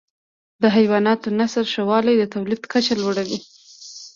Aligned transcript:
د 0.61 0.63
حیواناتو 0.77 1.27
نسل 1.39 1.65
ښه 1.73 1.81
والی 1.89 2.13
د 2.17 2.23
تولید 2.33 2.61
کچه 2.73 2.93
لوړه 3.01 3.23
وي. 3.29 3.39